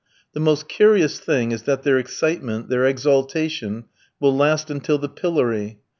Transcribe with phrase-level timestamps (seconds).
[0.33, 3.83] The most curious thing is that their excitement, their exaltation,
[4.19, 5.77] will last until the pillory.